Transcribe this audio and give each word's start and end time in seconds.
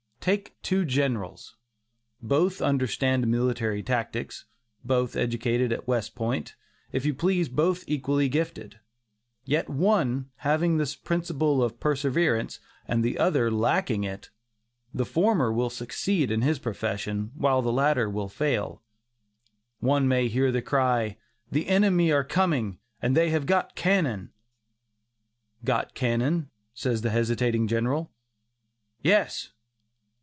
Take 0.29 0.55
two 0.61 0.85
Generals; 0.85 1.55
both 2.21 2.61
understand 2.61 3.25
military 3.27 3.81
tactics, 3.81 4.45
both 4.85 5.15
educated 5.15 5.71
at 5.73 5.87
West 5.87 6.13
Point, 6.13 6.53
if 6.91 7.05
you 7.07 7.15
please, 7.15 7.49
both 7.49 7.83
equally 7.87 8.29
gifted; 8.29 8.79
yet 9.45 9.67
one, 9.67 10.29
having 10.35 10.77
this 10.77 10.95
principle 10.95 11.63
of 11.63 11.79
perseverance, 11.79 12.59
and 12.87 13.03
the 13.03 13.17
other 13.17 13.49
lacking 13.49 14.03
it, 14.03 14.29
the 14.93 15.05
former 15.07 15.51
will 15.51 15.71
succeed 15.71 16.29
in 16.29 16.43
his 16.43 16.59
profession, 16.59 17.31
while 17.33 17.63
the 17.63 17.73
latter 17.73 18.07
will 18.07 18.29
fail. 18.29 18.83
One 19.79 20.07
may 20.07 20.27
hear 20.27 20.51
the 20.51 20.61
cry, 20.61 21.17
"the 21.51 21.67
enemy 21.67 22.11
are 22.11 22.23
coming, 22.23 22.77
and 23.01 23.17
they 23.17 23.31
have 23.31 23.47
got 23.47 23.73
cannon." 23.75 24.29
"Got 25.65 25.95
cannon?" 25.95 26.51
says 26.75 27.01
the 27.01 27.09
hesitating 27.09 27.67
General. 27.67 28.11
"Yes." 29.01 29.53